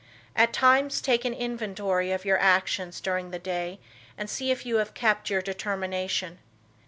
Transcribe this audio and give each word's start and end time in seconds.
At 0.35 0.51
times 0.51 0.99
take 0.99 1.25
an 1.25 1.33
inventory 1.35 2.11
of 2.11 2.25
your 2.25 2.39
actions 2.39 2.99
during 3.01 3.29
the 3.29 3.37
day 3.37 3.79
and 4.17 4.27
see 4.31 4.49
if 4.49 4.65
you 4.65 4.77
have 4.77 4.95
kept 4.95 5.29
your 5.29 5.43
determination. 5.43 6.39